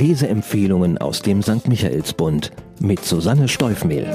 Leseempfehlungen 0.00 0.96
aus 0.96 1.20
dem 1.20 1.42
St. 1.42 1.68
Michaelsbund 1.68 2.52
mit 2.80 3.04
Susanne 3.04 3.48
Steufmehl. 3.48 4.06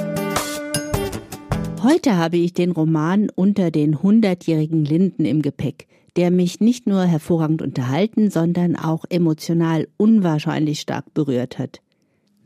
Heute 1.83 2.17
habe 2.17 2.37
ich 2.37 2.53
den 2.53 2.71
Roman 2.71 3.29
Unter 3.35 3.69
den 3.69 4.01
hundertjährigen 4.01 4.83
Linden 4.83 5.25
im 5.25 5.43
Gepäck, 5.43 5.85
der 6.15 6.31
mich 6.31 6.59
nicht 6.59 6.87
nur 6.87 7.03
hervorragend 7.03 7.61
unterhalten, 7.61 8.31
sondern 8.31 8.75
auch 8.75 9.05
emotional 9.09 9.87
unwahrscheinlich 9.97 10.79
stark 10.79 11.13
berührt 11.13 11.59
hat. 11.59 11.81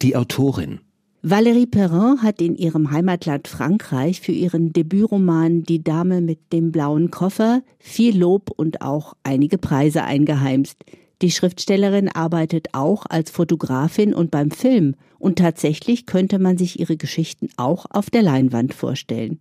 Die 0.01 0.17
Autorin 0.17 0.81
Valérie 1.23 1.69
Perrin 1.69 2.21
hat 2.21 2.41
in 2.41 2.55
ihrem 2.55 2.91
Heimatland 2.91 3.47
Frankreich 3.47 4.19
für 4.19 4.33
ihren 4.33 4.73
Debütroman 4.73 5.63
Die 5.63 5.81
Dame 5.81 6.19
mit 6.19 6.51
dem 6.51 6.73
blauen 6.73 7.09
Koffer 7.09 7.61
viel 7.77 8.17
Lob 8.17 8.51
und 8.55 8.81
auch 8.81 9.13
einige 9.23 9.57
Preise 9.57 10.03
eingeheimst. 10.03 10.83
Die 11.21 11.31
Schriftstellerin 11.31 12.07
arbeitet 12.07 12.69
auch 12.73 13.05
als 13.09 13.29
Fotografin 13.29 14.13
und 14.13 14.31
beim 14.31 14.51
Film, 14.51 14.95
und 15.17 15.37
tatsächlich 15.37 16.05
könnte 16.05 16.39
man 16.39 16.57
sich 16.57 16.79
ihre 16.79 16.95
Geschichten 16.95 17.49
auch 17.57 17.85
auf 17.89 18.09
der 18.09 18.21
Leinwand 18.21 18.73
vorstellen. 18.73 19.39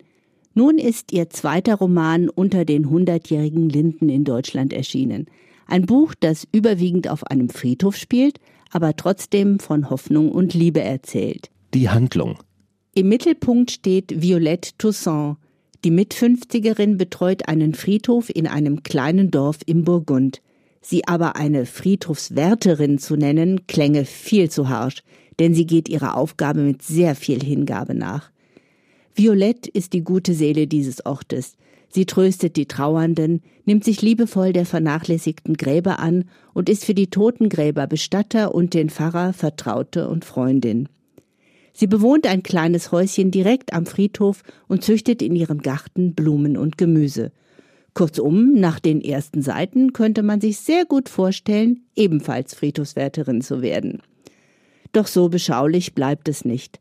Nun 0.55 0.79
ist 0.79 1.13
ihr 1.13 1.31
zweiter 1.31 1.77
Roman 1.77 2.29
Unter 2.29 2.65
den 2.65 2.91
hundertjährigen 2.91 3.69
Linden 3.69 4.09
in 4.09 4.25
Deutschland 4.25 4.73
erschienen. 4.73 5.27
Ein 5.67 5.87
Buch, 5.87 6.15
das 6.19 6.49
überwiegend 6.51 7.09
auf 7.09 7.23
einem 7.25 7.49
Friedhof 7.49 7.97
spielt, 7.97 8.41
aber 8.73 8.97
trotzdem 8.97 9.61
von 9.61 9.89
Hoffnung 9.89 10.33
und 10.33 10.55
Liebe 10.55 10.81
erzählt. 10.81 11.51
Die 11.75 11.89
Handlung. 11.89 12.39
Im 12.95 13.09
Mittelpunkt 13.09 13.71
steht 13.71 14.21
Violette 14.21 14.73
Toussaint. 14.79 15.37
Die 15.85 15.93
Mitfünfzigerin 15.93 16.97
betreut 16.97 17.49
einen 17.49 17.75
Friedhof 17.75 18.29
in 18.35 18.49
einem 18.49 18.83
kleinen 18.83 19.31
Dorf 19.31 19.59
im 19.67 19.85
Burgund. 19.85 20.43
Sie 20.91 21.07
aber 21.07 21.37
eine 21.37 21.67
Friedhofswärterin 21.67 22.97
zu 22.97 23.15
nennen, 23.17 23.67
klänge 23.67 24.07
viel 24.07 24.51
zu 24.51 24.71
harsch, 24.71 25.03
denn 25.39 25.53
sie 25.53 25.67
geht 25.67 25.87
ihrer 25.87 26.17
Aufgabe 26.17 26.61
mit 26.61 26.81
sehr 26.81 27.15
viel 27.15 27.43
Hingabe 27.43 27.95
nach. 27.95 28.31
Violette 29.15 29.69
ist 29.71 29.93
die 29.93 30.03
gute 30.03 30.33
Seele 30.33 30.67
dieses 30.67 31.05
Ortes. 31.05 31.59
Sie 31.91 32.07
tröstet 32.07 32.57
die 32.57 32.65
Trauernden, 32.65 33.43
nimmt 33.67 33.85
sich 33.85 34.01
liebevoll 34.01 34.55
der 34.55 34.65
vernachlässigten 34.65 35.59
Gräber 35.59 35.99
an 35.99 36.25
und 36.55 36.71
ist 36.71 36.87
für 36.87 36.95
die 36.95 37.11
Totengräber 37.11 37.87
Bestatter 37.87 38.55
und 38.55 38.73
den 38.73 38.89
Pfarrer 38.89 39.35
Vertraute 39.35 40.09
und 40.09 40.25
Freundin. 40.25 40.89
Sie 41.75 41.87
bewohnt 41.87 42.27
ein 42.27 42.43
kleines 42.43 42.93
Häuschen 42.93 43.31
direkt 43.31 43.75
am 43.75 43.85
Friedhof 43.85 44.43
und 44.69 44.85
züchtet 44.85 45.21
in 45.21 45.37
ihrem 45.37 45.59
Garten 45.59 46.15
Blumen 46.15 46.57
und 46.57 46.79
Gemüse. 46.79 47.31
Kurzum, 47.99 48.53
nach 48.53 48.79
den 48.79 49.01
ersten 49.01 49.43
Seiten 49.43 49.93
könnte 49.93 50.23
man 50.23 50.41
sich 50.41 50.59
sehr 50.59 50.85
gut 50.85 51.09
vorstellen, 51.09 51.81
ebenfalls 51.97 52.55
Friedhofswärterin 52.55 53.41
zu 53.41 53.61
werden. 53.61 54.03
Doch 54.93 55.09
so 55.09 55.29
beschaulich 55.29 55.97
bleibt 55.97 56.29
es 56.29 56.45
nicht. 56.45 56.79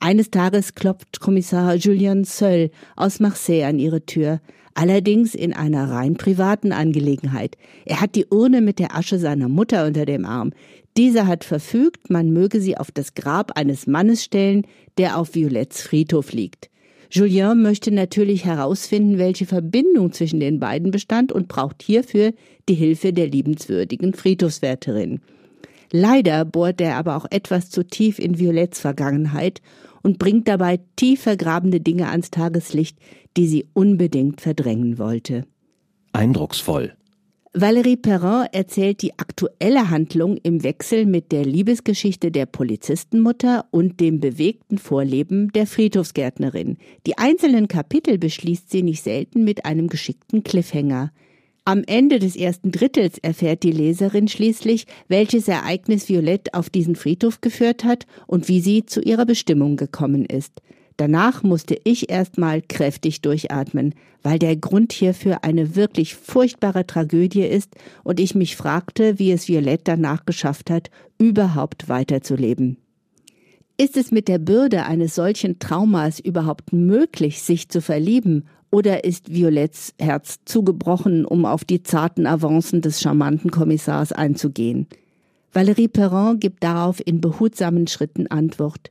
Eines 0.00 0.30
Tages 0.30 0.74
klopft 0.74 1.20
Kommissar 1.20 1.76
Julien 1.76 2.24
Seul 2.24 2.70
aus 2.94 3.20
Marseille 3.20 3.64
an 3.64 3.78
ihre 3.78 4.04
Tür, 4.04 4.42
allerdings 4.74 5.34
in 5.34 5.54
einer 5.54 5.90
rein 5.90 6.16
privaten 6.18 6.72
Angelegenheit. 6.72 7.56
Er 7.86 8.02
hat 8.02 8.14
die 8.14 8.26
Urne 8.26 8.60
mit 8.60 8.78
der 8.78 8.94
Asche 8.94 9.18
seiner 9.18 9.48
Mutter 9.48 9.86
unter 9.86 10.04
dem 10.04 10.26
Arm. 10.26 10.52
Dieser 10.98 11.26
hat 11.26 11.44
verfügt, 11.44 12.10
man 12.10 12.32
möge 12.34 12.60
sie 12.60 12.76
auf 12.76 12.90
das 12.90 13.14
Grab 13.14 13.56
eines 13.56 13.86
Mannes 13.86 14.22
stellen, 14.22 14.66
der 14.98 15.16
auf 15.16 15.34
Violettes 15.34 15.80
Friedhof 15.80 16.32
liegt. 16.32 16.69
Julien 17.10 17.60
möchte 17.60 17.90
natürlich 17.90 18.44
herausfinden, 18.44 19.18
welche 19.18 19.44
Verbindung 19.44 20.12
zwischen 20.12 20.38
den 20.38 20.60
beiden 20.60 20.92
bestand 20.92 21.32
und 21.32 21.48
braucht 21.48 21.82
hierfür 21.82 22.32
die 22.68 22.74
Hilfe 22.74 23.12
der 23.12 23.26
liebenswürdigen 23.26 24.14
Friedhofswärterin. 24.14 25.20
Leider 25.90 26.44
bohrt 26.44 26.80
er 26.80 26.96
aber 26.96 27.16
auch 27.16 27.26
etwas 27.30 27.68
zu 27.68 27.84
tief 27.84 28.20
in 28.20 28.38
Violettes 28.38 28.78
Vergangenheit 28.78 29.60
und 30.02 30.18
bringt 30.18 30.46
dabei 30.46 30.78
tief 30.94 31.22
vergrabene 31.22 31.80
Dinge 31.80 32.08
ans 32.08 32.30
Tageslicht, 32.30 32.96
die 33.36 33.48
sie 33.48 33.66
unbedingt 33.74 34.40
verdrängen 34.40 34.98
wollte. 34.98 35.44
Eindrucksvoll. 36.12 36.92
Valérie 37.52 37.96
Perrin 37.96 38.46
erzählt 38.52 39.02
die 39.02 39.18
aktuelle 39.18 39.90
Handlung 39.90 40.36
im 40.36 40.62
Wechsel 40.62 41.04
mit 41.04 41.32
der 41.32 41.44
Liebesgeschichte 41.44 42.30
der 42.30 42.46
Polizistenmutter 42.46 43.66
und 43.72 43.98
dem 43.98 44.20
bewegten 44.20 44.78
Vorleben 44.78 45.50
der 45.50 45.66
Friedhofsgärtnerin. 45.66 46.78
Die 47.08 47.18
einzelnen 47.18 47.66
Kapitel 47.66 48.18
beschließt 48.18 48.70
sie 48.70 48.84
nicht 48.84 49.02
selten 49.02 49.42
mit 49.42 49.64
einem 49.64 49.88
geschickten 49.88 50.44
Cliffhanger. 50.44 51.10
Am 51.64 51.82
Ende 51.88 52.20
des 52.20 52.36
ersten 52.36 52.70
Drittels 52.70 53.18
erfährt 53.18 53.64
die 53.64 53.72
Leserin 53.72 54.28
schließlich, 54.28 54.86
welches 55.08 55.48
Ereignis 55.48 56.08
Violette 56.08 56.54
auf 56.54 56.70
diesen 56.70 56.94
Friedhof 56.94 57.40
geführt 57.40 57.82
hat 57.82 58.06
und 58.28 58.46
wie 58.46 58.60
sie 58.60 58.86
zu 58.86 59.00
ihrer 59.00 59.26
Bestimmung 59.26 59.74
gekommen 59.74 60.24
ist. 60.24 60.62
Danach 61.00 61.42
musste 61.42 61.80
ich 61.84 62.10
erstmal 62.10 62.60
kräftig 62.60 63.22
durchatmen, 63.22 63.94
weil 64.22 64.38
der 64.38 64.54
Grund 64.54 64.92
hierfür 64.92 65.44
eine 65.44 65.74
wirklich 65.74 66.14
furchtbare 66.14 66.86
Tragödie 66.86 67.46
ist 67.46 67.74
und 68.04 68.20
ich 68.20 68.34
mich 68.34 68.54
fragte, 68.54 69.18
wie 69.18 69.32
es 69.32 69.48
Violette 69.48 69.84
danach 69.84 70.26
geschafft 70.26 70.68
hat, 70.68 70.90
überhaupt 71.16 71.88
weiterzuleben. 71.88 72.76
Ist 73.78 73.96
es 73.96 74.10
mit 74.10 74.28
der 74.28 74.36
Bürde 74.36 74.84
eines 74.84 75.14
solchen 75.14 75.58
Traumas 75.58 76.20
überhaupt 76.20 76.74
möglich, 76.74 77.40
sich 77.40 77.70
zu 77.70 77.80
verlieben, 77.80 78.44
oder 78.70 79.02
ist 79.04 79.32
Violettes 79.32 79.94
Herz 79.98 80.40
zugebrochen, 80.44 81.24
um 81.24 81.46
auf 81.46 81.64
die 81.64 81.82
zarten 81.82 82.26
Avancen 82.26 82.82
des 82.82 83.00
charmanten 83.00 83.50
Kommissars 83.50 84.12
einzugehen? 84.12 84.86
Valérie 85.54 85.88
Perrin 85.88 86.38
gibt 86.38 86.62
darauf 86.62 87.00
in 87.02 87.22
behutsamen 87.22 87.86
Schritten 87.86 88.26
Antwort. 88.26 88.90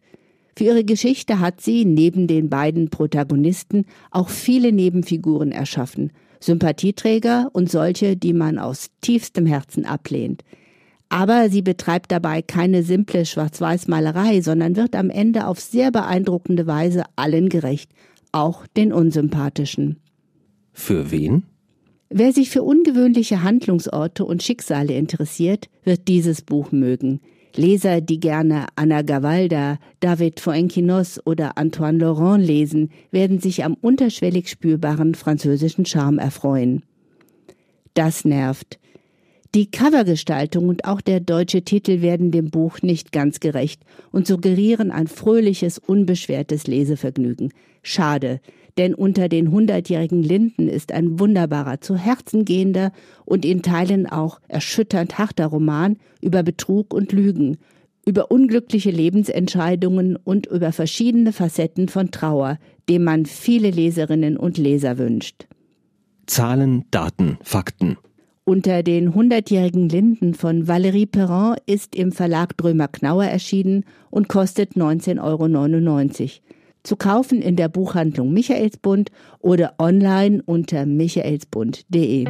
Für 0.56 0.66
ihre 0.66 0.84
Geschichte 0.84 1.40
hat 1.40 1.62
sie 1.62 1.86
neben 1.86 2.28
den 2.28 2.50
beiden 2.50 2.90
Protagonisten 2.90 3.86
auch 4.12 4.30
viele 4.30 4.72
Nebenfiguren 4.72 5.52
erschaffen, 5.52 6.12
Sympathieträger 6.40 7.50
und 7.54 7.70
solche, 7.70 8.18
die 8.18 8.34
man 8.34 8.60
aus 8.60 8.90
tiefstem 9.02 9.46
Herzen 9.46 9.86
ablehnt. 9.86 10.44
Aber 11.10 11.50
sie 11.50 11.64
betreibt 11.64 12.12
dabei 12.12 12.42
keine 12.42 12.84
simple 12.84 13.26
Schwarz-Weiß-Malerei, 13.26 14.42
sondern 14.42 14.76
wird 14.76 14.96
am 14.96 15.10
Ende 15.10 15.48
auf 15.48 15.60
sehr 15.60 15.92
beeindruckende 15.92 16.68
Weise 16.68 17.04
allen 17.16 17.50
gerecht, 17.50 17.92
auch 18.31 18.68
den 18.68 18.94
unsympathischen. 18.94 19.98
Für 20.72 21.10
wen? 21.12 21.44
Wer 22.10 22.31
sich 22.31 22.50
für 22.50 22.64
ungewöhnliche 22.64 23.44
Handlungsorte 23.44 24.24
und 24.24 24.44
Schicksale 24.44 24.94
interessiert, 24.96 25.70
wird 25.84 26.08
dieses 26.08 26.42
Buch 26.42 26.72
mögen. 26.72 27.22
Leser, 27.59 28.00
die 28.00 28.22
gerne 28.22 28.68
Anna 28.78 29.02
Gavalda, 29.02 29.80
David 30.00 30.40
Fuenquinos 30.40 31.20
oder 31.25 31.58
Antoine 31.58 31.97
Laurent 31.97 32.44
lesen, 32.44 32.90
werden 33.12 33.40
sich 33.40 33.66
am 33.66 33.74
unterschwellig 33.74 34.50
spürbaren 34.50 35.14
französischen 35.14 35.86
Charme 35.86 36.19
erfreuen. 36.19 36.84
Das 37.96 38.24
nervt. 38.24 38.80
Die 39.56 39.69
Covergestaltung 39.69 40.69
und 40.69 40.86
auch 40.86 41.02
der 41.02 41.19
deutsche 41.19 41.64
Titel 41.64 42.02
werden 42.02 42.31
dem 42.31 42.50
Buch 42.50 42.81
nicht 42.81 43.12
ganz 43.12 43.42
gerecht 43.42 43.81
und 44.12 44.25
suggerieren 44.25 44.90
ein 44.90 45.08
fröhliches, 45.08 45.80
unbeschwertes 45.80 46.66
Lesevergnügen. 46.66 47.52
Schade, 47.84 48.40
denn 48.79 48.94
unter 48.95 49.28
den 49.28 49.51
hundertjährigen 49.51 50.23
Linden 50.23 50.69
ist 50.69 50.94
ein 50.94 51.19
wunderbarer, 51.19 51.81
zu 51.81 51.97
Herzen 51.97 52.45
gehender 52.45 52.94
und 53.25 53.44
in 53.44 53.62
Teilen 53.62 54.07
auch 54.07 54.40
erschütternd 54.47 55.17
harter 55.17 55.47
Roman 55.47 55.97
über 56.22 56.44
Betrug 56.44 56.94
und 56.94 57.12
Lügen, 57.12 57.57
über 58.06 58.31
unglückliche 58.31 58.89
Lebensentscheidungen 58.89 60.16
und 60.16 60.45
über 60.47 60.72
verschiedene 60.72 61.34
Facetten 61.34 61.89
von 61.89 62.12
Trauer, 62.12 62.57
dem 62.88 63.03
man 63.03 63.25
viele 63.25 63.69
Leserinnen 63.69 64.38
und 64.38 64.57
Leser 64.57 64.97
wünscht. 64.97 65.47
Zahlen, 66.25 66.85
Daten, 66.89 67.38
Fakten. 67.44 67.98
Unter 68.45 68.81
den 68.81 69.13
hundertjährigen 69.13 69.89
Linden 69.89 70.36
von 70.36 70.68
Valérie 70.68 71.06
Perrin 71.06 71.57
ist 71.65 71.98
im 71.98 72.13
Verlag 72.13 72.56
Drömer 72.56 72.88
Knauer 72.88 73.25
erschienen 73.25 73.83
und 74.09 74.30
kostet 74.30 74.75
19,99 74.77 75.19
Euro. 75.21 76.58
Zu 76.84 76.96
kaufen 76.96 77.42
in 77.42 77.56
der 77.56 77.68
Buchhandlung 77.68 78.31
Michaelsbund 78.34 79.12
oder 79.40 79.74
online 79.80 80.42
unter 80.46 80.86
michaelsbund.de. 80.86 82.26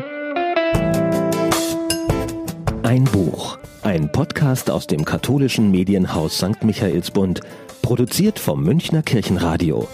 Ein 2.83 3.03
Buch. 3.05 3.57
Ein 3.83 4.11
Podcast 4.11 4.69
aus 4.71 4.87
dem 4.87 5.05
katholischen 5.05 5.71
Medienhaus 5.71 6.37
St. 6.37 6.63
Michaelsbund, 6.63 7.41
produziert 7.81 8.39
vom 8.39 8.63
Münchner 8.63 9.03
Kirchenradio. 9.03 9.87